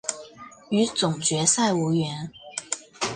[0.71, 2.31] 与总决赛无缘。